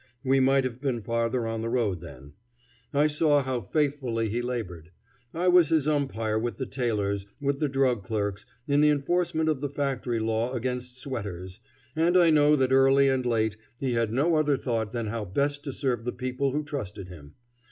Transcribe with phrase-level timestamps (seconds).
[0.23, 2.33] We might have been farther on the road then.
[2.91, 4.89] I saw how faithfully he labored.
[5.31, 9.61] I was his umpire with the tailors, with the drug clerks, in the enforcement of
[9.61, 11.59] the Factory Law against sweaters,
[11.95, 15.63] and I know that early and late he had no other thought than how best
[15.65, 17.35] to serve the people who trusted him.